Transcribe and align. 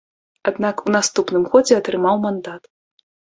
Аднак 0.51 0.81
у 0.87 0.93
наступным 0.95 1.45
годзе 1.55 1.77
атрымаў 1.81 2.15
мандат. 2.27 2.63